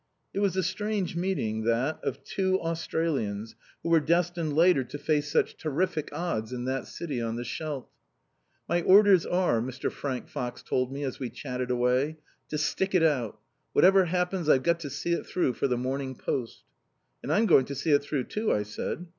It 0.33 0.39
was 0.39 0.55
a 0.55 0.63
strange 0.63 1.15
meeting 1.15 1.63
that, 1.65 1.99
of 2.03 2.23
two 2.23 2.59
Australians, 2.59 3.53
who 3.83 3.89
were 3.89 3.99
destined 3.99 4.53
later 4.55 4.79
on 4.81 4.87
to 4.87 4.97
face 4.97 5.31
such 5.31 5.57
terrific 5.57 6.11
odds 6.11 6.51
in 6.51 6.65
that 6.65 6.87
city 6.87 7.21
on 7.21 7.35
the 7.35 7.43
Scheldt. 7.45 7.87
"My 8.67 8.81
orders 8.81 9.27
are," 9.27 9.61
Mr. 9.61 9.91
Frank 9.91 10.27
Fox 10.27 10.63
told 10.63 10.91
me 10.91 11.03
as 11.03 11.19
we 11.19 11.29
chatted 11.29 11.69
away, 11.69 12.17
"to 12.49 12.57
stick 12.57 12.95
it 12.95 13.03
out. 13.03 13.37
Whatever 13.73 14.05
happens, 14.05 14.49
I've 14.49 14.63
got 14.63 14.79
to 14.79 14.89
see 14.89 15.13
it 15.13 15.27
through 15.27 15.53
for 15.53 15.67
the 15.67 15.77
Morning 15.77 16.15
Post." 16.15 16.63
"And 17.21 17.31
I'm 17.31 17.45
going 17.45 17.65
to 17.65 17.75
see 17.75 17.91
it 17.91 18.01
through, 18.01 18.23
too," 18.23 18.51
I 18.51 18.63
said. 18.63 19.05